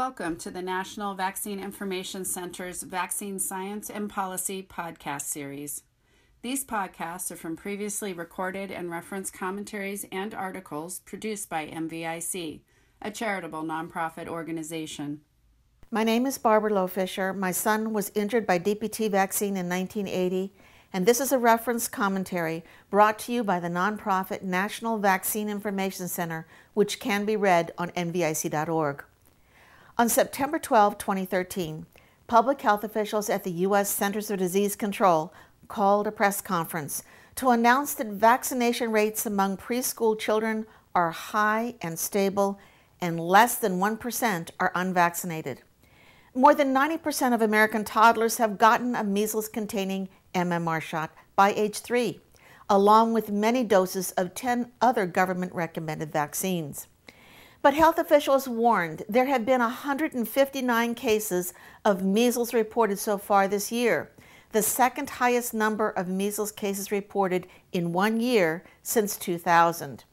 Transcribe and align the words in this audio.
Welcome 0.00 0.36
to 0.36 0.50
the 0.50 0.62
National 0.62 1.12
Vaccine 1.14 1.60
Information 1.60 2.24
Center's 2.24 2.82
Vaccine 2.82 3.38
Science 3.38 3.90
and 3.90 4.08
Policy 4.08 4.62
podcast 4.62 5.24
series. 5.24 5.82
These 6.40 6.64
podcasts 6.64 7.30
are 7.30 7.36
from 7.36 7.54
previously 7.54 8.14
recorded 8.14 8.70
and 8.70 8.90
referenced 8.90 9.34
commentaries 9.34 10.06
and 10.10 10.32
articles 10.32 11.00
produced 11.00 11.50
by 11.50 11.66
NVIC, 11.66 12.60
a 13.02 13.10
charitable 13.10 13.62
nonprofit 13.62 14.26
organization. 14.26 15.20
My 15.90 16.02
name 16.02 16.24
is 16.24 16.38
Barbara 16.38 16.72
Loe 16.72 16.86
Fisher. 16.86 17.34
My 17.34 17.52
son 17.52 17.92
was 17.92 18.10
injured 18.14 18.46
by 18.46 18.58
DPT 18.58 19.10
vaccine 19.10 19.54
in 19.54 19.68
1980, 19.68 20.50
and 20.94 21.04
this 21.04 21.20
is 21.20 21.30
a 21.30 21.38
reference 21.38 21.88
commentary 21.88 22.64
brought 22.88 23.18
to 23.18 23.32
you 23.32 23.44
by 23.44 23.60
the 23.60 23.68
nonprofit 23.68 24.40
National 24.40 24.96
Vaccine 24.96 25.50
Information 25.50 26.08
Center, 26.08 26.46
which 26.72 27.00
can 27.00 27.26
be 27.26 27.36
read 27.36 27.74
on 27.76 27.90
nvic.org. 27.90 29.04
On 30.00 30.08
September 30.08 30.58
12, 30.58 30.96
2013, 30.96 31.84
public 32.26 32.62
health 32.62 32.84
officials 32.84 33.28
at 33.28 33.44
the 33.44 33.50
U.S. 33.68 33.90
Centers 33.90 34.28
for 34.28 34.36
Disease 34.38 34.74
Control 34.74 35.30
called 35.68 36.06
a 36.06 36.10
press 36.10 36.40
conference 36.40 37.02
to 37.34 37.50
announce 37.50 37.92
that 37.92 38.06
vaccination 38.06 38.92
rates 38.92 39.26
among 39.26 39.58
preschool 39.58 40.18
children 40.18 40.64
are 40.94 41.10
high 41.10 41.74
and 41.82 41.98
stable, 41.98 42.58
and 43.02 43.20
less 43.20 43.56
than 43.56 43.78
1% 43.78 44.48
are 44.58 44.72
unvaccinated. 44.74 45.60
More 46.34 46.54
than 46.54 46.74
90% 46.74 47.34
of 47.34 47.42
American 47.42 47.84
toddlers 47.84 48.38
have 48.38 48.56
gotten 48.56 48.96
a 48.96 49.04
measles 49.04 49.48
containing 49.48 50.08
MMR 50.34 50.80
shot 50.80 51.10
by 51.36 51.52
age 51.52 51.80
3, 51.80 52.18
along 52.70 53.12
with 53.12 53.30
many 53.30 53.64
doses 53.64 54.12
of 54.12 54.34
10 54.34 54.72
other 54.80 55.04
government 55.04 55.54
recommended 55.54 56.10
vaccines. 56.10 56.86
But 57.62 57.74
health 57.74 57.98
officials 57.98 58.48
warned 58.48 59.02
there 59.06 59.26
have 59.26 59.44
been 59.44 59.60
159 59.60 60.94
cases 60.94 61.52
of 61.84 62.02
measles 62.02 62.54
reported 62.54 62.98
so 62.98 63.18
far 63.18 63.46
this 63.46 63.70
year, 63.70 64.10
the 64.52 64.62
second 64.62 65.10
highest 65.10 65.52
number 65.52 65.90
of 65.90 66.08
measles 66.08 66.52
cases 66.52 66.90
reported 66.90 67.46
in 67.70 67.92
one 67.92 68.18
year 68.18 68.64
since 68.82 69.16
2000. 69.18 70.04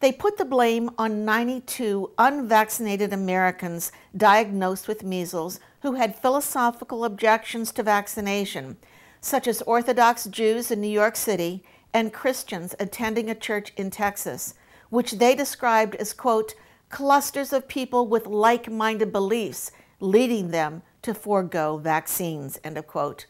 They 0.00 0.12
put 0.12 0.36
the 0.36 0.44
blame 0.44 0.90
on 0.98 1.24
92 1.24 2.10
unvaccinated 2.18 3.10
Americans 3.10 3.90
diagnosed 4.14 4.86
with 4.86 5.02
measles 5.02 5.58
who 5.80 5.94
had 5.94 6.20
philosophical 6.20 7.06
objections 7.06 7.72
to 7.72 7.82
vaccination, 7.82 8.76
such 9.22 9.46
as 9.46 9.62
Orthodox 9.62 10.26
Jews 10.26 10.70
in 10.70 10.82
New 10.82 10.88
York 10.88 11.16
City 11.16 11.64
and 11.94 12.12
Christians 12.12 12.74
attending 12.78 13.30
a 13.30 13.34
church 13.34 13.72
in 13.78 13.90
Texas, 13.90 14.52
which 14.90 15.12
they 15.12 15.34
described 15.34 15.94
as, 15.94 16.12
quote, 16.12 16.54
clusters 16.88 17.52
of 17.52 17.68
people 17.68 18.06
with 18.06 18.26
like 18.26 18.70
minded 18.70 19.12
beliefs, 19.12 19.70
leading 20.00 20.50
them 20.50 20.82
to 21.02 21.14
forego 21.14 21.78
vaccines. 21.78 22.58
End 22.64 22.78
of 22.78 22.86
quote. 22.86 23.26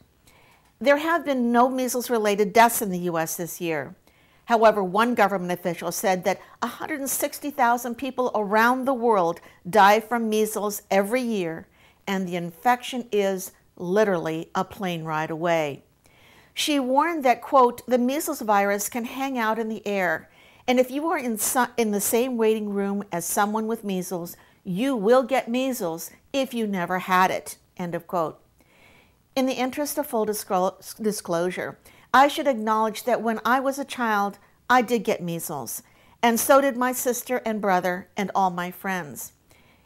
There 0.78 0.98
have 0.98 1.24
been 1.24 1.52
no 1.52 1.68
measles 1.68 2.10
related 2.10 2.52
deaths 2.52 2.82
in 2.82 2.90
the 2.90 2.98
U.S. 3.00 3.36
this 3.36 3.60
year. 3.60 3.96
However, 4.46 4.82
one 4.82 5.14
government 5.14 5.52
official 5.52 5.90
said 5.90 6.24
that 6.24 6.40
160,000 6.60 7.94
people 7.96 8.30
around 8.34 8.84
the 8.84 8.94
world 8.94 9.40
die 9.68 10.00
from 10.00 10.28
measles 10.28 10.82
every 10.90 11.22
year, 11.22 11.66
and 12.06 12.28
the 12.28 12.36
infection 12.36 13.08
is 13.10 13.52
literally 13.76 14.50
a 14.54 14.64
plane 14.64 15.04
ride 15.04 15.30
away. 15.30 15.82
She 16.54 16.78
warned 16.78 17.24
that, 17.24 17.42
quote, 17.42 17.84
the 17.86 17.98
measles 17.98 18.40
virus 18.40 18.88
can 18.88 19.04
hang 19.04 19.36
out 19.36 19.58
in 19.58 19.68
the 19.68 19.86
air 19.86 20.30
and 20.68 20.80
if 20.80 20.90
you 20.90 21.08
are 21.08 21.18
in, 21.18 21.38
in 21.76 21.90
the 21.90 22.00
same 22.00 22.36
waiting 22.36 22.70
room 22.70 23.04
as 23.12 23.24
someone 23.24 23.66
with 23.66 23.84
measles, 23.84 24.36
you 24.64 24.96
will 24.96 25.22
get 25.22 25.48
measles 25.48 26.10
if 26.32 26.52
you 26.52 26.66
never 26.66 27.00
had 27.00 27.30
it. 27.30 27.56
End 27.76 27.94
of 27.94 28.06
quote. 28.06 28.40
In 29.36 29.46
the 29.46 29.54
interest 29.54 29.98
of 29.98 30.06
full 30.06 30.24
disclosure, 30.24 31.78
I 32.12 32.28
should 32.28 32.46
acknowledge 32.46 33.04
that 33.04 33.22
when 33.22 33.40
I 33.44 33.60
was 33.60 33.78
a 33.78 33.84
child, 33.84 34.38
I 34.68 34.82
did 34.82 35.04
get 35.04 35.22
measles, 35.22 35.82
and 36.22 36.40
so 36.40 36.60
did 36.60 36.76
my 36.76 36.92
sister 36.92 37.42
and 37.44 37.60
brother 37.60 38.08
and 38.16 38.30
all 38.34 38.50
my 38.50 38.70
friends. 38.70 39.32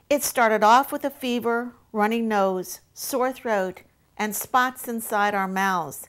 It 0.09 0.23
started 0.23 0.63
off 0.65 0.93
with 0.93 1.05
a 1.05 1.11
fever, 1.11 1.75
running 1.93 2.29
nose, 2.29 2.81
sore 2.95 3.33
throat, 3.33 3.83
and 4.17 4.35
spots 4.35 4.89
inside 4.89 5.35
our 5.35 5.49
mouths 5.49 6.09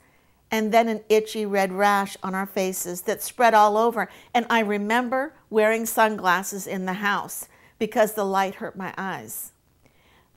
and 0.51 0.73
then 0.73 0.89
an 0.89 1.01
itchy 1.07 1.45
red 1.45 1.72
rash 1.72 2.17
on 2.22 2.35
our 2.35 2.45
faces 2.45 3.03
that 3.03 3.23
spread 3.23 3.53
all 3.53 3.78
over. 3.78 4.09
And 4.34 4.45
I 4.50 4.59
remember 4.59 5.34
wearing 5.50 5.85
sunglasses 5.85 6.67
in 6.67 6.85
the 6.85 6.94
house 6.94 7.47
because 7.79 8.13
the 8.13 8.25
light 8.25 8.56
hurt 8.56 8.75
my 8.75 8.94
eyes. 8.97 9.53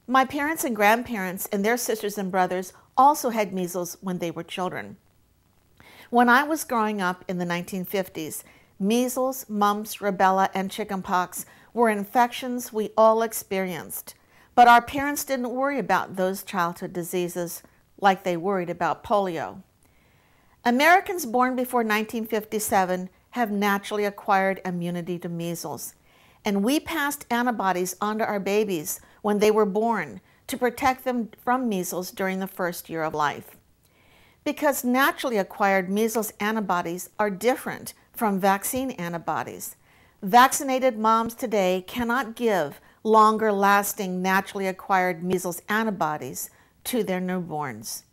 My 0.06 0.24
parents 0.24 0.64
and 0.64 0.76
grandparents 0.76 1.48
and 1.50 1.64
their 1.64 1.76
sisters 1.76 2.16
and 2.16 2.30
brothers 2.30 2.72
also 2.97 3.30
had 3.30 3.53
measles 3.53 3.97
when 4.00 4.19
they 4.19 4.30
were 4.30 4.44
children. 4.44 4.97
When 6.10 6.28
I 6.28 6.44
was 6.44 6.62
growing 6.62 7.03
up 7.03 7.24
in 7.26 7.38
the 7.38 7.44
1950s, 7.44 8.44
measles, 8.78 9.47
mumps, 9.48 9.97
rubella, 9.97 10.48
and 10.54 10.70
chickenpox 10.70 11.44
were 11.72 11.91
infections 11.91 12.72
we 12.72 12.91
all 12.97 13.22
experienced. 13.22 14.14
But 14.54 14.69
our 14.69 14.82
parents 14.82 15.24
didn't 15.24 15.50
worry 15.50 15.78
about 15.80 16.14
those 16.14 16.44
childhood 16.44 16.92
diseases 16.92 17.62
like 18.00 18.22
they 18.22 18.36
worried 18.36 18.70
about 18.70 19.03
polio. 19.03 19.62
Americans 20.66 21.26
born 21.26 21.54
before 21.54 21.80
1957 21.80 23.10
have 23.32 23.50
naturally 23.50 24.06
acquired 24.06 24.62
immunity 24.64 25.19
to 25.19 25.28
measles, 25.28 25.94
and 26.42 26.64
we 26.64 26.80
passed 26.80 27.26
antibodies 27.30 27.94
onto 28.00 28.25
our 28.25 28.41
babies 28.41 28.98
when 29.20 29.41
they 29.41 29.50
were 29.50 29.66
born 29.66 30.22
to 30.47 30.56
protect 30.56 31.04
them 31.04 31.28
from 31.36 31.69
measles 31.69 32.10
during 32.10 32.38
the 32.41 32.47
first 32.47 32.88
year 32.88 33.03
of 33.03 33.12
life. 33.12 33.58
Because 34.42 34.84
naturally 34.84 35.36
acquired 35.36 35.91
measles 35.91 36.32
antibodies 36.41 37.10
are 37.19 37.28
different 37.28 37.92
from 38.14 38.41
vaccine 38.41 38.92
antibodies, 38.92 39.76
vaccinated 40.22 40.98
moms 40.98 41.34
today 41.34 41.84
cannot 41.86 42.36
give 42.36 42.80
longer 43.03 43.53
lasting 43.53 44.22
naturally 44.22 44.66
acquired 44.66 45.22
measles 45.22 45.60
antibodies 45.69 46.48
to 46.84 47.04
their 47.04 47.20
newborns 47.20 48.04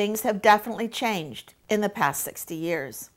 things 0.00 0.22
have 0.22 0.40
definitely 0.40 0.88
changed 0.88 1.52
in 1.68 1.82
the 1.82 1.88
past 1.90 2.24
60 2.24 2.54
years. 2.54 3.10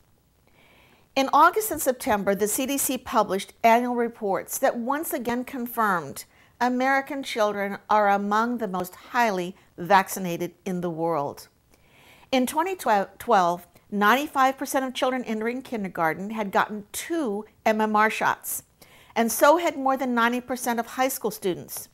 In 1.16 1.30
August 1.32 1.72
and 1.72 1.82
September, 1.82 2.36
the 2.36 2.44
CDC 2.44 3.06
published 3.06 3.54
annual 3.64 3.96
reports 3.96 4.58
that 4.58 4.78
once 4.78 5.14
again 5.14 5.46
confirmed 5.46 6.26
American 6.60 7.24
children 7.24 7.78
are 7.90 8.10
among 8.10 8.58
the 8.58 8.68
most 8.68 8.96
highly 8.96 9.56
vaccinated 9.78 10.56
in 10.66 10.82
the 10.82 10.90
world. 10.90 11.48
In 12.34 12.46
2012, 12.46 13.66
95% 13.94 14.86
of 14.86 14.94
children 14.94 15.24
entering 15.24 15.62
kindergarten 15.62 16.32
had 16.32 16.52
gotten 16.52 16.84
two 16.92 17.46
MMR 17.66 18.12
shots, 18.12 18.64
and 19.16 19.32
so 19.32 19.56
had 19.56 19.78
more 19.78 19.96
than 19.96 20.14
90% 20.14 20.80
of 20.80 20.86
high 20.86 21.08
school 21.08 21.32
students. 21.32 21.88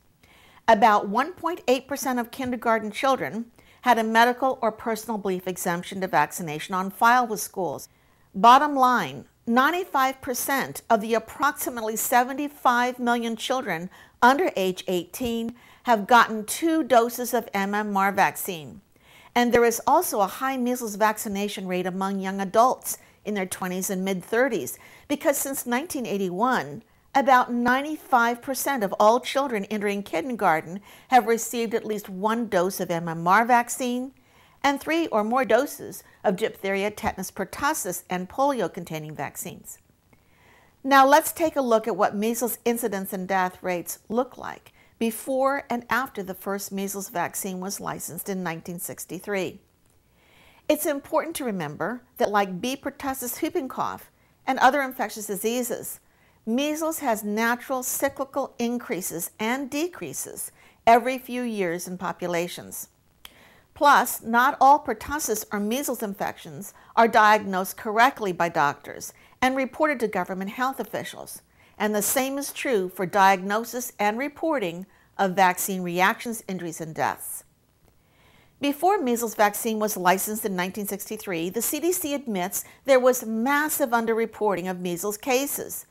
About 0.68 1.12
1.8% 1.12 2.20
of 2.20 2.32
kindergarten 2.32 2.90
children 2.90 3.52
had 3.82 3.98
a 3.98 4.04
medical 4.04 4.60
or 4.62 4.72
personal 4.72 5.18
belief 5.18 5.48
exemption 5.48 6.02
to 6.02 6.08
vaccination 6.08 6.76
on 6.76 6.90
file 6.90 7.26
with 7.26 7.40
schools. 7.40 7.90
Bottom 8.36 8.76
line 8.76 9.26
95% 9.48 10.82
of 10.90 11.02
the 11.02 11.16
approximately 11.16 11.96
75 11.96 13.00
million 13.00 13.36
children 13.36 13.90
under 14.22 14.52
age 14.56 14.84
18 14.88 15.56
have 15.84 16.06
gotten 16.06 16.46
two 16.46 16.84
doses 16.84 17.34
of 17.34 17.52
MMR 17.54 18.14
vaccine. 18.14 18.82
And 19.34 19.52
there 19.52 19.66
is 19.66 19.82
also 19.88 20.22
a 20.22 20.28
high 20.28 20.58
measles 20.58 20.96
vaccination 20.96 21.68
rate 21.68 21.88
among 21.88 22.20
young 22.20 22.40
adults 22.40 23.00
in 23.26 23.34
their 23.34 23.48
20s 23.48 23.90
and 23.90 24.06
mid 24.06 24.22
30s 24.22 24.78
because 25.08 25.38
since 25.38 25.66
1981, 25.66 26.84
about 27.16 27.52
95% 27.52 28.84
of 28.84 28.94
all 29.00 29.20
children 29.20 29.66
entering 29.66 30.04
kindergarten 30.04 30.80
have 31.10 31.26
received 31.26 31.74
at 31.74 31.86
least 31.86 32.10
one 32.10 32.48
dose 32.48 32.80
of 32.80 32.90
MMR 32.90 33.48
vaccine 33.48 34.12
and 34.64 34.80
three 34.80 35.08
or 35.08 35.24
more 35.24 35.46
doses 35.46 36.04
of 36.24 36.36
diphtheria, 36.36 36.92
tetanus, 36.92 37.32
pertussis, 37.32 38.04
and 38.10 38.30
polio 38.30 38.72
containing 38.72 39.16
vaccines. 39.16 39.80
Now 40.84 41.06
let's 41.06 41.32
take 41.32 41.56
a 41.56 41.62
look 41.62 41.88
at 41.88 41.96
what 41.96 42.16
measles 42.16 42.58
incidence 42.64 43.12
and 43.12 43.28
death 43.28 43.62
rates 43.62 44.00
look 44.08 44.38
like 44.38 44.72
before 44.98 45.64
and 45.70 45.86
after 45.90 46.22
the 46.22 46.34
first 46.34 46.72
measles 46.72 47.10
vaccine 47.10 47.60
was 47.60 47.80
licensed 47.80 48.30
in 48.30 48.40
1963. 48.40 49.60
It's 50.68 50.86
important 50.86 51.36
to 51.38 51.46
remember 51.46 52.04
that, 52.18 52.30
like 52.30 52.62
B. 52.62 52.76
pertussis 52.76 53.42
whooping 53.42 53.70
cough 53.70 54.12
and 54.46 54.60
other 54.60 54.82
infectious 54.82 55.26
diseases, 55.26 56.00
Measles 56.50 56.98
has 56.98 57.24
natural 57.24 57.84
cyclical 57.84 58.56
increases 58.58 59.30
and 59.40 59.70
decreases 59.70 60.52
every 60.88 61.20
few 61.20 61.44
years 61.44 61.88
in 61.88 61.96
populations. 61.96 62.88
Plus, 63.76 64.24
not 64.24 64.58
all 64.60 64.80
pertussis 64.80 65.46
or 65.54 65.60
measles 65.60 66.02
infections 66.02 66.74
are 66.96 67.08
diagnosed 67.08 67.78
correctly 67.78 68.32
by 68.32 68.50
doctors 68.50 69.14
and 69.40 69.56
reported 69.56 70.00
to 70.00 70.08
government 70.08 70.50
health 70.50 70.80
officials. 70.80 71.44
And 71.78 71.94
the 71.94 72.02
same 72.02 72.40
is 72.40 72.52
true 72.52 72.90
for 72.90 73.06
diagnosis 73.06 73.94
and 74.00 74.18
reporting 74.18 74.88
of 75.20 75.36
vaccine 75.36 75.84
reactions, 75.84 76.44
injuries, 76.48 76.82
and 76.82 76.96
deaths. 76.96 77.44
Before 78.60 79.00
measles 79.00 79.36
vaccine 79.36 79.78
was 79.78 79.96
licensed 79.96 80.46
in 80.46 80.54
1963, 80.54 81.52
the 81.52 81.60
CDC 81.60 82.16
admits 82.16 82.66
there 82.86 83.00
was 83.00 83.24
massive 83.24 83.92
underreporting 83.92 84.68
of 84.68 84.80
measles 84.80 85.16
cases. 85.16 85.86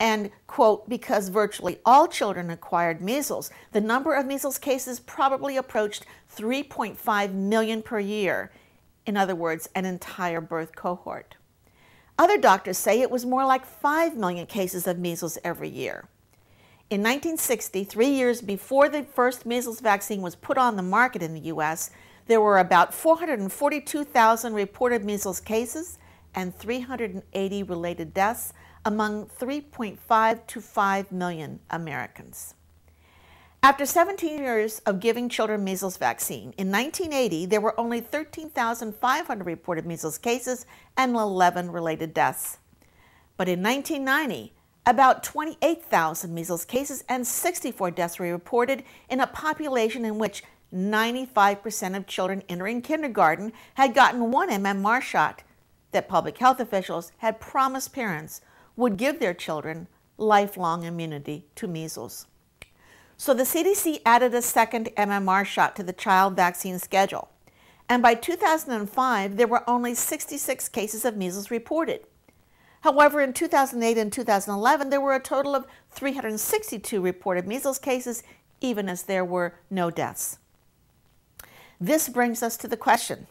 And, 0.00 0.30
quote, 0.46 0.88
because 0.88 1.28
virtually 1.28 1.78
all 1.84 2.08
children 2.08 2.50
acquired 2.50 3.02
measles, 3.02 3.50
the 3.72 3.82
number 3.82 4.14
of 4.14 4.24
measles 4.24 4.58
cases 4.58 4.98
probably 4.98 5.58
approached 5.58 6.06
3.5 6.34 7.34
million 7.34 7.82
per 7.82 8.00
year. 8.00 8.50
In 9.04 9.18
other 9.18 9.34
words, 9.34 9.68
an 9.74 9.84
entire 9.84 10.40
birth 10.40 10.74
cohort. 10.74 11.36
Other 12.18 12.38
doctors 12.38 12.78
say 12.78 13.02
it 13.02 13.10
was 13.10 13.26
more 13.26 13.44
like 13.44 13.66
5 13.66 14.16
million 14.16 14.46
cases 14.46 14.86
of 14.86 14.98
measles 14.98 15.36
every 15.44 15.68
year. 15.68 16.08
In 16.88 17.02
1960, 17.02 17.84
three 17.84 18.08
years 18.08 18.40
before 18.40 18.88
the 18.88 19.02
first 19.02 19.44
measles 19.44 19.80
vaccine 19.80 20.22
was 20.22 20.34
put 20.34 20.58
on 20.58 20.76
the 20.76 20.82
market 20.82 21.22
in 21.22 21.34
the 21.34 21.40
U.S., 21.40 21.90
there 22.26 22.40
were 22.40 22.58
about 22.58 22.94
442,000 22.94 24.54
reported 24.54 25.04
measles 25.04 25.40
cases 25.40 25.98
and 26.34 26.54
380 26.54 27.62
related 27.64 28.14
deaths 28.14 28.52
among 28.84 29.26
3.5 29.26 30.46
to 30.46 30.60
5 30.60 31.12
million 31.12 31.60
Americans. 31.70 32.54
After 33.62 33.84
17 33.84 34.38
years 34.38 34.78
of 34.86 35.00
giving 35.00 35.28
children 35.28 35.62
measles 35.62 35.98
vaccine, 35.98 36.54
in 36.56 36.72
1980 36.72 37.44
there 37.46 37.60
were 37.60 37.78
only 37.78 38.00
13,500 38.00 39.44
reported 39.44 39.84
measles 39.84 40.16
cases 40.16 40.64
and 40.96 41.14
11 41.14 41.70
related 41.70 42.14
deaths. 42.14 42.56
But 43.36 43.50
in 43.50 43.62
1990, 43.62 44.54
about 44.86 45.22
28,000 45.22 46.34
measles 46.34 46.64
cases 46.64 47.04
and 47.06 47.26
64 47.26 47.90
deaths 47.90 48.18
were 48.18 48.32
reported 48.32 48.82
in 49.10 49.20
a 49.20 49.26
population 49.26 50.06
in 50.06 50.18
which 50.18 50.42
95% 50.74 51.96
of 51.96 52.06
children 52.06 52.42
entering 52.48 52.80
kindergarten 52.80 53.52
had 53.74 53.94
gotten 53.94 54.30
one 54.30 54.48
MMR 54.48 55.02
shot 55.02 55.42
that 55.92 56.08
public 56.08 56.38
health 56.38 56.60
officials 56.60 57.12
had 57.18 57.40
promised 57.40 57.92
parents 57.92 58.40
would 58.80 58.96
give 58.96 59.20
their 59.20 59.34
children 59.34 59.86
lifelong 60.16 60.84
immunity 60.84 61.46
to 61.54 61.68
measles. 61.68 62.26
So 63.16 63.34
the 63.34 63.44
CDC 63.44 64.00
added 64.04 64.34
a 64.34 64.42
second 64.42 64.90
MMR 64.96 65.44
shot 65.44 65.76
to 65.76 65.82
the 65.82 65.92
child 65.92 66.34
vaccine 66.34 66.78
schedule. 66.78 67.28
And 67.88 68.02
by 68.02 68.14
2005, 68.14 69.36
there 69.36 69.46
were 69.46 69.68
only 69.68 69.94
66 69.94 70.68
cases 70.70 71.04
of 71.04 71.16
measles 71.16 71.50
reported. 71.50 72.00
However, 72.82 73.20
in 73.20 73.34
2008 73.34 73.98
and 73.98 74.10
2011, 74.10 74.88
there 74.88 75.00
were 75.00 75.14
a 75.14 75.20
total 75.20 75.54
of 75.54 75.66
362 75.90 77.00
reported 77.00 77.46
measles 77.46 77.78
cases, 77.78 78.22
even 78.60 78.88
as 78.88 79.02
there 79.02 79.24
were 79.24 79.56
no 79.68 79.90
deaths. 79.90 80.38
This 81.78 82.08
brings 82.08 82.42
us 82.42 82.56
to 82.58 82.68
the 82.68 82.76
question 82.76 83.26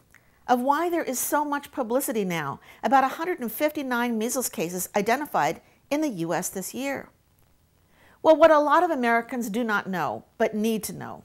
of 0.49 0.59
why 0.59 0.89
there 0.89 1.03
is 1.03 1.19
so 1.19 1.45
much 1.45 1.71
publicity 1.71 2.25
now 2.25 2.59
about 2.83 3.03
159 3.03 4.17
measles 4.17 4.49
cases 4.49 4.89
identified 4.95 5.61
in 5.91 6.01
the 6.01 6.09
U.S. 6.09 6.49
this 6.49 6.73
year. 6.73 7.09
Well, 8.23 8.35
what 8.35 8.51
a 8.51 8.59
lot 8.59 8.83
of 8.83 8.89
Americans 8.89 9.49
do 9.49 9.63
not 9.63 9.87
know, 9.87 10.25
but 10.39 10.55
need 10.55 10.83
to 10.85 10.93
know, 10.93 11.23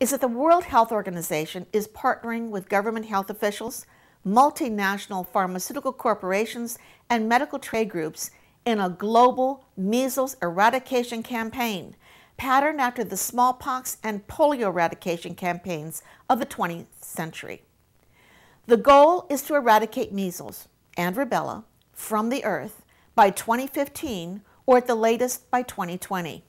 is 0.00 0.10
that 0.10 0.22
the 0.22 0.28
World 0.28 0.64
Health 0.64 0.90
Organization 0.90 1.66
is 1.72 1.86
partnering 1.86 2.48
with 2.48 2.70
government 2.70 3.06
health 3.06 3.28
officials, 3.28 3.86
multinational 4.26 5.26
pharmaceutical 5.26 5.92
corporations, 5.92 6.78
and 7.10 7.28
medical 7.28 7.58
trade 7.58 7.90
groups 7.90 8.30
in 8.64 8.80
a 8.80 8.88
global 8.88 9.66
measles 9.76 10.36
eradication 10.40 11.22
campaign 11.22 11.94
patterned 12.38 12.80
after 12.80 13.04
the 13.04 13.16
smallpox 13.16 13.98
and 14.02 14.26
polio 14.26 14.68
eradication 14.68 15.34
campaigns 15.34 16.02
of 16.28 16.40
the 16.40 16.46
20th 16.46 16.86
century. 17.00 17.62
The 18.66 18.78
goal 18.78 19.26
is 19.28 19.42
to 19.42 19.56
eradicate 19.56 20.10
measles 20.10 20.68
and 20.96 21.14
rubella 21.14 21.64
from 21.92 22.30
the 22.30 22.44
earth 22.46 22.82
by 23.14 23.28
2015 23.28 24.40
or 24.64 24.78
at 24.78 24.86
the 24.86 24.94
latest 24.94 25.50
by 25.50 25.60
2020. 25.60 26.42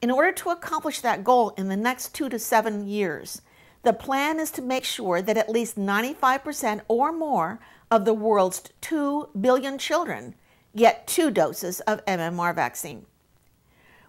In 0.00 0.10
order 0.10 0.32
to 0.32 0.48
accomplish 0.48 1.00
that 1.00 1.22
goal 1.22 1.50
in 1.50 1.68
the 1.68 1.76
next 1.76 2.14
two 2.14 2.30
to 2.30 2.38
seven 2.38 2.88
years, 2.88 3.42
the 3.82 3.92
plan 3.92 4.40
is 4.40 4.50
to 4.52 4.62
make 4.62 4.84
sure 4.84 5.20
that 5.20 5.36
at 5.36 5.50
least 5.50 5.76
95% 5.76 6.80
or 6.88 7.12
more 7.12 7.60
of 7.90 8.06
the 8.06 8.14
world's 8.14 8.62
2 8.80 9.28
billion 9.38 9.76
children 9.76 10.34
get 10.74 11.06
two 11.06 11.30
doses 11.30 11.80
of 11.80 12.02
MMR 12.06 12.54
vaccine. 12.54 13.04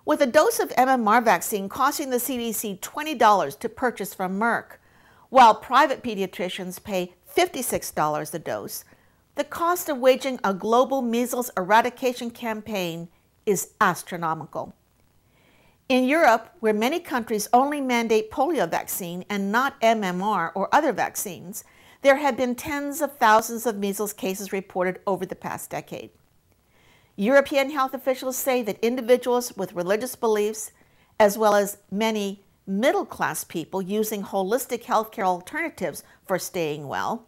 With 0.05 0.21
a 0.21 0.25
dose 0.25 0.59
of 0.59 0.69
MMR 0.69 1.21
vaccine 1.21 1.67
costing 1.67 2.11
the 2.11 2.17
CDC 2.17 2.79
$20 2.79 3.59
to 3.59 3.67
purchase 3.67 4.13
from 4.13 4.39
Merck, 4.39 4.77
while 5.33 5.55
private 5.55 6.03
pediatricians 6.03 6.83
pay 6.83 7.11
$56 7.35 8.33
a 8.35 8.37
dose, 8.37 8.85
the 9.33 9.43
cost 9.43 9.89
of 9.89 9.97
waging 9.97 10.39
a 10.43 10.53
global 10.53 11.01
measles 11.01 11.49
eradication 11.57 12.29
campaign 12.29 13.07
is 13.43 13.69
astronomical. 13.81 14.75
In 15.89 16.03
Europe, 16.03 16.51
where 16.59 16.71
many 16.71 16.99
countries 16.99 17.49
only 17.51 17.81
mandate 17.81 18.29
polio 18.29 18.69
vaccine 18.69 19.25
and 19.27 19.51
not 19.51 19.81
MMR 19.81 20.51
or 20.53 20.69
other 20.71 20.93
vaccines, 20.93 21.63
there 22.03 22.17
have 22.17 22.37
been 22.37 22.53
tens 22.53 23.01
of 23.01 23.17
thousands 23.17 23.65
of 23.65 23.79
measles 23.79 24.13
cases 24.13 24.53
reported 24.53 24.99
over 25.07 25.25
the 25.25 25.33
past 25.33 25.71
decade. 25.71 26.11
European 27.15 27.71
health 27.71 27.95
officials 27.95 28.37
say 28.37 28.61
that 28.61 28.77
individuals 28.83 29.57
with 29.57 29.73
religious 29.73 30.15
beliefs, 30.15 30.71
as 31.19 31.39
well 31.39 31.55
as 31.55 31.79
many 31.89 32.43
middle 32.65 33.05
class 33.05 33.43
people 33.43 33.81
using 33.81 34.23
holistic 34.23 34.83
healthcare 34.83 35.25
alternatives 35.25 36.03
for 36.25 36.39
staying 36.39 36.87
well, 36.87 37.27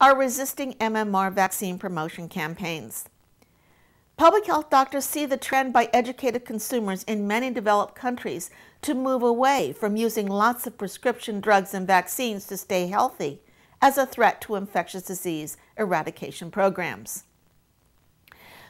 are 0.00 0.16
resisting 0.16 0.74
MMR 0.74 1.32
vaccine 1.32 1.78
promotion 1.78 2.28
campaigns. 2.28 3.08
Public 4.16 4.46
health 4.46 4.68
doctors 4.68 5.04
see 5.04 5.26
the 5.26 5.36
trend 5.36 5.72
by 5.72 5.88
educated 5.92 6.44
consumers 6.44 7.02
in 7.04 7.26
many 7.26 7.50
developed 7.50 7.94
countries 7.94 8.50
to 8.82 8.94
move 8.94 9.22
away 9.22 9.72
from 9.72 9.96
using 9.96 10.26
lots 10.26 10.66
of 10.66 10.76
prescription 10.76 11.40
drugs 11.40 11.72
and 11.72 11.86
vaccines 11.86 12.46
to 12.46 12.56
stay 12.56 12.88
healthy 12.88 13.40
as 13.80 13.98
a 13.98 14.06
threat 14.06 14.40
to 14.40 14.54
infectious 14.54 15.02
disease 15.02 15.56
eradication 15.76 16.50
programs. 16.50 17.24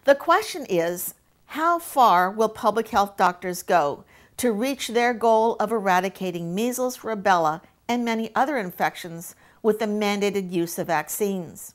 The 0.04 0.14
question 0.14 0.66
is 0.68 1.14
how 1.46 1.78
far 1.78 2.30
will 2.30 2.48
public 2.48 2.88
health 2.88 3.16
doctors 3.16 3.62
go 3.62 4.04
to 4.36 4.52
reach 4.52 4.88
their 4.88 5.14
goal 5.14 5.56
of 5.56 5.72
eradicating 5.72 6.54
measles, 6.54 6.98
rubella, 6.98 7.60
and 7.88 8.04
many 8.04 8.34
other 8.34 8.56
infections 8.56 9.34
with 9.62 9.78
the 9.78 9.86
mandated 9.86 10.50
use 10.50 10.78
of 10.78 10.86
vaccines? 10.86 11.74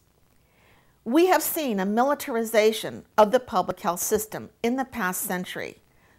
We 1.05 1.27
have 1.27 1.41
seen 1.41 1.79
a 1.79 1.86
militarization 1.86 3.05
of 3.17 3.31
the 3.31 3.39
public 3.39 3.79
health 3.79 4.01
system 4.01 4.50
in 4.62 4.75
the 4.75 4.86
past 4.86 5.22
century 5.22 5.77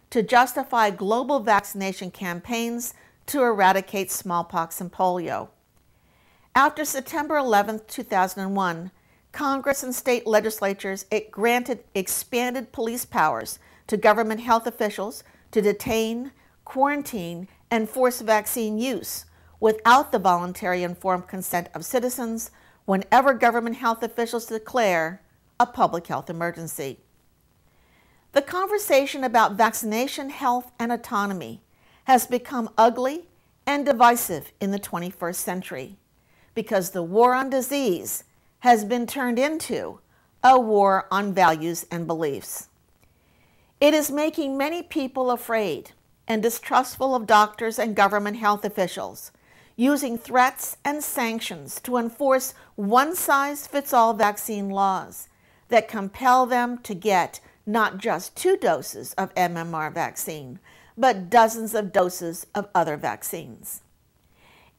to 0.09 0.23
justify 0.23 0.89
global 0.89 1.39
vaccination 1.39 2.09
campaigns 2.09 2.93
to 3.27 3.43
eradicate 3.43 4.11
smallpox 4.11 4.81
and 4.81 4.91
polio. 4.91 5.49
After 6.55 6.83
September 6.83 7.37
11, 7.37 7.81
2001, 7.87 8.91
Congress 9.31 9.83
and 9.83 9.93
state 9.93 10.25
legislatures 10.25 11.05
it 11.11 11.29
granted 11.29 11.83
expanded 11.93 12.71
police 12.71 13.05
powers 13.05 13.59
to 13.85 13.97
government 13.97 14.41
health 14.41 14.65
officials 14.65 15.23
to 15.51 15.61
detain, 15.61 16.31
quarantine, 16.69 17.47
and 17.71 17.89
force 17.89 18.21
vaccine 18.21 18.77
use 18.77 19.25
without 19.59 20.11
the 20.11 20.19
voluntary 20.19 20.83
informed 20.83 21.27
consent 21.27 21.67
of 21.73 21.83
citizens 21.83 22.51
whenever 22.85 23.33
government 23.33 23.75
health 23.75 24.03
officials 24.03 24.45
declare 24.45 25.19
a 25.59 25.65
public 25.65 26.05
health 26.05 26.29
emergency. 26.29 26.99
The 28.33 28.43
conversation 28.43 29.23
about 29.23 29.53
vaccination, 29.53 30.29
health, 30.29 30.71
and 30.77 30.91
autonomy 30.91 31.63
has 32.03 32.27
become 32.27 32.69
ugly 32.77 33.25
and 33.65 33.83
divisive 33.83 34.51
in 34.61 34.69
the 34.69 34.79
21st 34.79 35.35
century 35.35 35.97
because 36.53 36.91
the 36.91 37.01
war 37.01 37.33
on 37.33 37.49
disease 37.49 38.25
has 38.59 38.85
been 38.85 39.07
turned 39.07 39.39
into 39.39 40.01
a 40.43 40.59
war 40.59 41.07
on 41.09 41.33
values 41.33 41.87
and 41.89 42.05
beliefs. 42.05 42.67
It 43.81 43.95
is 43.95 44.11
making 44.11 44.55
many 44.55 44.83
people 44.83 45.31
afraid 45.31 45.93
and 46.29 46.43
distrustful 46.43 47.15
of 47.15 47.25
doctors 47.25 47.79
and 47.79 47.95
government 47.95 48.37
health 48.37 48.63
officials, 48.63 49.31
using 49.75 50.17
threats 50.17 50.77
and 50.85 51.03
sanctions 51.03 51.81
to 51.81 51.97
enforce 51.97 52.53
one 52.75 53.15
size 53.15 53.65
fits 53.65 53.91
all 53.91 54.13
vaccine 54.13 54.69
laws 54.69 55.27
that 55.69 55.87
compel 55.87 56.45
them 56.45 56.77
to 56.77 56.93
get 56.93 57.39
not 57.65 57.97
just 57.97 58.35
two 58.35 58.55
doses 58.55 59.13
of 59.13 59.33
MMR 59.33 59.91
vaccine, 59.91 60.59
but 60.95 61.29
dozens 61.29 61.73
of 61.73 61.91
doses 61.91 62.45
of 62.53 62.67
other 62.75 62.95
vaccines. 62.95 63.81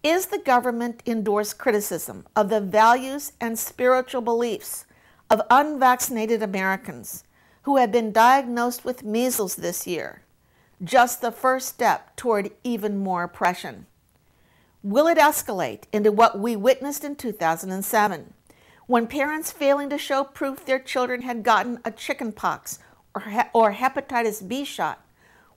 Is 0.02 0.26
the 0.26 0.38
government 0.38 1.02
endorsed 1.04 1.58
criticism 1.58 2.26
of 2.36 2.48
the 2.48 2.60
values 2.60 3.32
and 3.40 3.58
spiritual 3.58 4.22
beliefs 4.22 4.86
of 5.28 5.42
unvaccinated 5.50 6.42
Americans 6.42 7.24
who 7.62 7.76
have 7.76 7.92
been 7.92 8.12
diagnosed 8.12 8.84
with 8.84 9.04
measles 9.04 9.56
this 9.56 9.86
year 9.86 10.22
just 10.82 11.20
the 11.20 11.32
first 11.32 11.68
step 11.68 12.16
toward 12.16 12.50
even 12.64 12.96
more 12.96 13.22
oppression? 13.22 13.86
Will 14.82 15.06
it 15.06 15.18
escalate 15.18 15.82
into 15.92 16.10
what 16.10 16.38
we 16.38 16.56
witnessed 16.56 17.04
in 17.04 17.16
2007, 17.16 18.32
when 18.86 19.06
parents 19.06 19.52
failing 19.52 19.90
to 19.90 19.98
show 19.98 20.24
proof 20.24 20.64
their 20.64 20.78
children 20.78 21.22
had 21.22 21.42
gotten 21.42 21.80
a 21.84 21.90
chickenpox 21.90 22.78
or, 23.14 23.22
or 23.52 23.72
hepatitis 23.72 24.46
B 24.46 24.64
shot 24.64 25.04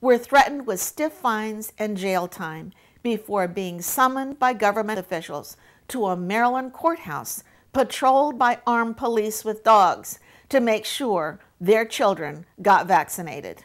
were 0.01 0.17
threatened 0.17 0.67
with 0.67 0.81
stiff 0.81 1.13
fines 1.13 1.71
and 1.79 1.95
jail 1.95 2.27
time 2.27 2.73
before 3.01 3.47
being 3.47 3.81
summoned 3.81 4.37
by 4.37 4.53
government 4.53 4.99
officials 4.99 5.55
to 5.87 6.05
a 6.07 6.17
Maryland 6.17 6.73
courthouse 6.73 7.43
patrolled 7.71 8.37
by 8.37 8.59
armed 8.67 8.97
police 8.97 9.45
with 9.45 9.63
dogs 9.63 10.19
to 10.49 10.59
make 10.59 10.85
sure 10.85 11.39
their 11.59 11.85
children 11.85 12.45
got 12.61 12.87
vaccinated. 12.87 13.63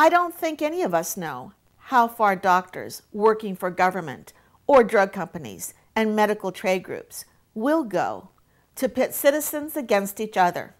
I 0.00 0.08
don't 0.08 0.32
think 0.32 0.62
any 0.62 0.82
of 0.82 0.94
us 0.94 1.16
know 1.16 1.54
how 1.76 2.06
far 2.06 2.36
doctors 2.36 3.02
working 3.12 3.56
for 3.56 3.68
government 3.68 4.32
or 4.64 4.84
drug 4.84 5.12
companies 5.12 5.74
and 5.96 6.14
medical 6.14 6.52
trade 6.52 6.84
groups 6.84 7.24
will 7.52 7.82
go 7.82 8.28
to 8.76 8.88
pit 8.88 9.12
citizens 9.12 9.76
against 9.76 10.20
each 10.20 10.36
other 10.36 10.76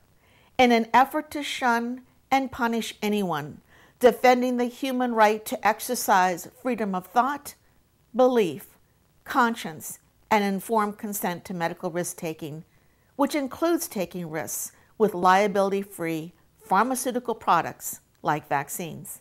in 0.57 0.71
an 0.71 0.87
effort 0.95 1.33
to 1.33 1.43
shun 1.43 2.03
and 2.31 2.53
punish 2.53 2.95
anyone 3.03 3.61
defending 3.99 4.57
the 4.57 4.67
human 4.67 5.13
right 5.13 5.45
to 5.47 5.67
exercise 5.67 6.49
freedom 6.63 6.95
of 6.95 7.09
thought, 7.09 7.57
belief, 8.15 8.79
conscience, 9.25 9.99
and 10.31 10.45
informed 10.45 10.97
consent 10.97 11.45
to 11.45 11.53
medical 11.53 11.91
risk 11.91 12.17
taking, 12.17 12.63
which 13.17 13.35
includes 13.35 13.89
taking 13.89 14.31
risks 14.31 14.71
with 14.97 15.13
liability 15.13 15.83
free 15.83 16.35
pharmaceutical 16.61 17.35
products 17.35 17.99
like 18.23 18.49
vaccines. 18.49 19.21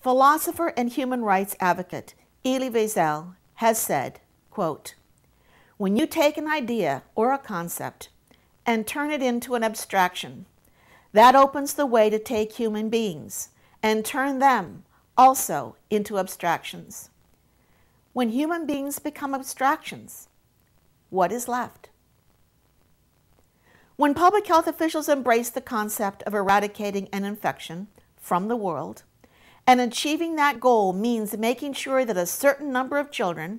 Philosopher 0.00 0.72
and 0.76 0.88
human 0.88 1.22
rights 1.22 1.56
advocate 1.60 2.14
Elie 2.44 2.70
Wiesel 2.70 3.34
has 3.54 3.78
said, 3.78 4.20
quote, 4.50 4.94
When 5.76 5.96
you 5.96 6.06
take 6.06 6.36
an 6.36 6.48
idea 6.48 7.02
or 7.14 7.32
a 7.32 7.38
concept 7.38 8.08
and 8.64 8.86
turn 8.86 9.10
it 9.10 9.22
into 9.22 9.54
an 9.54 9.64
abstraction, 9.64 10.46
that 11.12 11.34
opens 11.34 11.74
the 11.74 11.86
way 11.86 12.10
to 12.10 12.18
take 12.18 12.52
human 12.52 12.88
beings 12.88 13.48
and 13.82 14.04
turn 14.04 14.38
them 14.38 14.84
also 15.16 15.76
into 15.90 16.18
abstractions. 16.18 17.10
When 18.12 18.30
human 18.30 18.66
beings 18.66 18.98
become 18.98 19.34
abstractions, 19.34 20.28
what 21.10 21.32
is 21.32 21.48
left? 21.48 21.88
When 23.98 24.14
public 24.14 24.46
health 24.46 24.68
officials 24.68 25.08
embrace 25.08 25.50
the 25.50 25.60
concept 25.60 26.22
of 26.22 26.32
eradicating 26.32 27.08
an 27.12 27.24
infection 27.24 27.88
from 28.16 28.46
the 28.46 28.54
world, 28.54 29.02
and 29.66 29.80
achieving 29.80 30.36
that 30.36 30.60
goal 30.60 30.92
means 30.92 31.36
making 31.36 31.72
sure 31.72 32.04
that 32.04 32.16
a 32.16 32.24
certain 32.24 32.70
number 32.70 32.98
of 32.98 33.10
children 33.10 33.58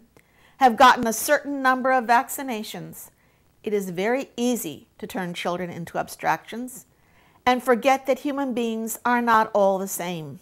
have 0.55 0.77
gotten 0.77 1.05
a 1.05 1.11
certain 1.11 1.61
number 1.61 1.91
of 1.91 2.05
vaccinations. 2.05 3.09
It 3.65 3.73
is 3.73 3.89
very 3.89 4.29
easy 4.37 4.87
to 4.99 5.05
turn 5.05 5.33
children 5.33 5.69
into 5.69 5.97
abstractions 5.97 6.85
and 7.45 7.61
forget 7.61 8.05
that 8.05 8.19
human 8.19 8.53
beings 8.53 8.97
are 9.03 9.21
not 9.21 9.51
all 9.53 9.77
the 9.77 9.89
same. 9.89 10.39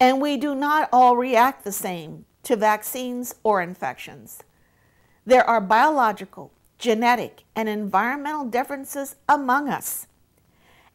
And 0.00 0.22
we 0.22 0.38
do 0.38 0.54
not 0.54 0.88
all 0.94 1.18
react 1.18 1.64
the 1.64 1.72
same 1.72 2.24
to 2.44 2.56
vaccines 2.56 3.34
or 3.42 3.60
infections. 3.60 4.42
There 5.26 5.44
are 5.44 5.60
biological, 5.60 6.52
genetic, 6.80 7.44
and 7.54 7.68
environmental 7.68 8.46
differences 8.46 9.14
among 9.28 9.68
us. 9.68 10.06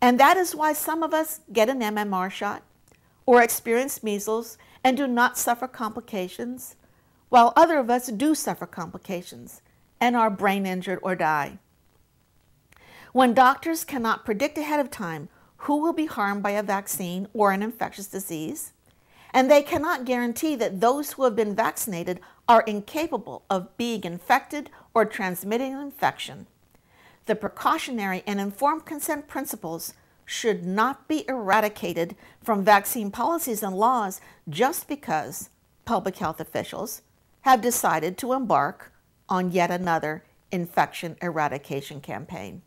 And 0.02 0.20
that 0.20 0.36
is 0.36 0.56
why 0.56 0.74
some 0.74 1.04
of 1.04 1.14
us 1.14 1.40
get 1.54 1.70
an 1.70 1.80
MMR 1.80 2.30
shot 2.30 2.64
or 3.26 3.42
experience 3.42 4.04
measles 4.04 4.58
and 4.84 4.98
do 4.98 5.08
not 5.08 5.38
suffer 5.38 5.68
complications, 5.68 6.76
while 7.30 7.54
other 7.56 7.78
of 7.78 7.90
us 7.90 8.08
do 8.08 8.36
suffer 8.36 8.66
complications 8.66 9.62
and 10.02 10.16
are 10.16 10.30
brain 10.30 10.66
injured 10.66 11.00
or 11.02 11.16
die. 11.16 11.60
When 13.14 13.34
doctors 13.34 13.84
cannot 13.86 14.26
predict 14.26 14.58
ahead 14.58 14.80
of 14.80 14.92
time 14.92 15.30
who 15.58 15.78
will 15.78 15.94
be 15.94 16.06
harmed 16.06 16.44
by 16.44 16.52
a 16.52 16.62
vaccine 16.64 17.28
or 17.34 17.52
an 17.52 17.64
infectious 17.64 18.08
disease, 18.08 18.74
and 19.34 19.50
they 19.50 19.62
cannot 19.62 20.06
guarantee 20.06 20.56
that 20.56 20.82
those 20.82 21.14
who 21.14 21.24
have 21.24 21.36
been 21.36 21.56
vaccinated 21.56 22.20
are 22.48 22.62
incapable 22.62 23.44
of 23.50 23.76
being 23.78 24.04
infected 24.04 24.70
or 24.96 25.06
transmitting 25.06 25.74
an 25.74 25.82
infection. 25.82 26.48
The 27.26 27.36
precautionary 27.36 28.24
and 28.26 28.40
informed 28.40 28.86
consent 28.86 29.28
principles 29.28 29.94
should 30.26 30.66
not 30.66 31.08
be 31.08 31.26
eradicated 31.28 32.16
from 32.42 32.64
vaccine 32.64 33.12
policies 33.12 33.62
and 33.62 33.76
laws 33.76 34.22
just 34.50 34.88
because 34.88 35.50
public 35.84 36.18
health 36.18 36.40
officials 36.40 37.04
have 37.42 37.62
decided 37.62 38.18
to 38.18 38.34
embark 38.34 38.92
on 39.30 39.52
yet 39.52 39.70
another 39.70 40.24
infection 40.52 41.16
eradication 41.22 42.00
campaign. 42.00 42.62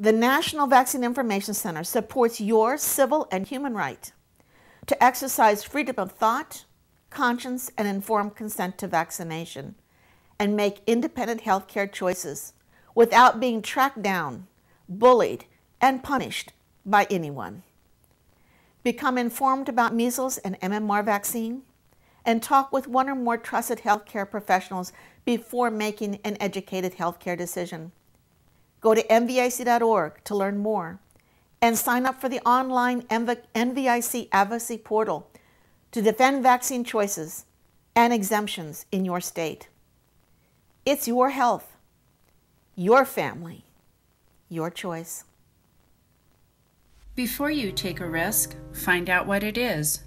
The 0.00 0.12
National 0.12 0.66
Vaccine 0.66 1.04
Information 1.04 1.54
Center 1.54 1.84
supports 1.84 2.40
your 2.40 2.76
civil 2.76 3.26
and 3.30 3.46
human 3.46 3.74
right 3.74 4.12
to 4.86 5.02
exercise 5.02 5.64
freedom 5.64 5.96
of 5.98 6.12
thought, 6.12 6.64
conscience, 7.10 7.70
and 7.76 7.88
informed 7.88 8.34
consent 8.34 8.78
to 8.78 8.86
vaccination 8.86 9.74
and 10.38 10.56
make 10.56 10.82
independent 10.86 11.42
healthcare 11.42 11.90
choices 11.90 12.52
without 12.94 13.40
being 13.40 13.62
tracked 13.62 14.02
down, 14.02 14.46
bullied, 14.88 15.44
and 15.80 16.02
punished 16.02 16.52
by 16.84 17.06
anyone. 17.10 17.62
Become 18.82 19.18
informed 19.18 19.68
about 19.68 19.94
measles 19.94 20.38
and 20.38 20.58
MMR 20.60 21.04
vaccine 21.04 21.62
and 22.24 22.42
talk 22.42 22.72
with 22.72 22.86
one 22.86 23.08
or 23.08 23.14
more 23.14 23.36
trusted 23.36 23.78
healthcare 23.78 24.28
professionals 24.28 24.92
before 25.24 25.70
making 25.70 26.18
an 26.24 26.36
educated 26.40 26.96
healthcare 26.96 27.36
decision. 27.36 27.92
Go 28.80 28.94
to 28.94 29.02
nvic.org 29.08 30.24
to 30.24 30.36
learn 30.36 30.58
more 30.58 31.00
and 31.60 31.76
sign 31.76 32.06
up 32.06 32.20
for 32.20 32.28
the 32.28 32.40
online 32.40 33.02
NVIC 33.02 34.28
advocacy 34.30 34.78
portal 34.78 35.28
to 35.90 36.02
defend 36.02 36.42
vaccine 36.42 36.84
choices 36.84 37.44
and 37.96 38.12
exemptions 38.12 38.86
in 38.92 39.04
your 39.04 39.20
state. 39.20 39.68
It's 40.90 41.06
your 41.06 41.28
health, 41.28 41.76
your 42.74 43.04
family, 43.04 43.66
your 44.48 44.70
choice. 44.70 45.24
Before 47.14 47.50
you 47.50 47.72
take 47.72 48.00
a 48.00 48.08
risk, 48.08 48.56
find 48.72 49.10
out 49.10 49.26
what 49.26 49.42
it 49.42 49.58
is. 49.58 50.04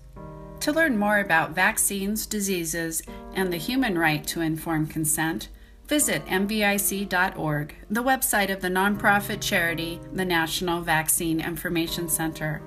To 0.62 0.72
learn 0.72 0.98
more 0.98 1.20
about 1.20 1.54
vaccines, 1.54 2.26
diseases, 2.26 3.04
and 3.36 3.54
the 3.54 3.58
human 3.58 3.96
right 3.96 4.26
to 4.26 4.42
informed 4.42 4.90
consent, 4.90 5.50
visit 5.86 6.26
nvic.org, 6.26 7.76
the 7.92 8.04
website 8.04 8.52
of 8.52 8.62
the 8.62 8.70
nonprofit 8.70 9.40
charity, 9.40 10.02
the 10.14 10.26
National 10.26 10.82
Vaccine 10.82 11.42
Information 11.42 12.10
Center. 12.10 12.60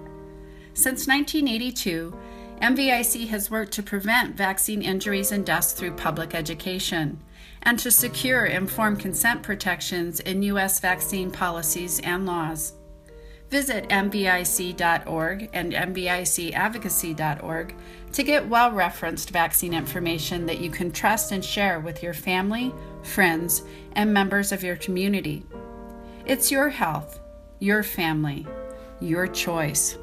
Since 0.72 1.08
1982, 1.08 2.16
NVIC 2.60 3.28
has 3.28 3.50
worked 3.50 3.72
to 3.72 3.82
prevent 3.82 4.36
vaccine 4.36 4.82
injuries 4.82 5.32
and 5.32 5.44
deaths 5.44 5.72
through 5.72 5.92
public 5.92 6.34
education 6.34 7.20
and 7.62 7.78
to 7.78 7.90
secure 7.90 8.46
informed 8.46 9.00
consent 9.00 9.42
protections 9.42 10.20
in 10.20 10.42
U.S. 10.42 10.80
vaccine 10.80 11.30
policies 11.30 12.00
and 12.00 12.24
laws. 12.26 12.74
Visit 13.50 13.88
nvic.org 13.88 15.50
and 15.52 15.72
nvicadvocacy.org 15.72 17.74
to 18.12 18.22
get 18.22 18.48
well 18.48 18.72
referenced 18.72 19.30
vaccine 19.30 19.74
information 19.74 20.46
that 20.46 20.60
you 20.60 20.70
can 20.70 20.90
trust 20.90 21.32
and 21.32 21.44
share 21.44 21.80
with 21.80 22.02
your 22.02 22.14
family, 22.14 22.72
friends, 23.02 23.62
and 23.92 24.12
members 24.12 24.52
of 24.52 24.64
your 24.64 24.76
community. 24.76 25.44
It's 26.26 26.50
your 26.50 26.70
health, 26.70 27.20
your 27.58 27.82
family, 27.82 28.46
your 29.00 29.26
choice. 29.26 29.98